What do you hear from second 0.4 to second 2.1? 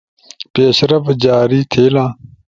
پیش رفٹ جاری تھئیلا